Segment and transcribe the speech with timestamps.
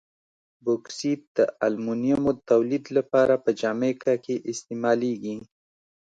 [0.63, 5.35] بوکسیت د المونیمو تولید لپاره په جامیکا کې استعمالیږي.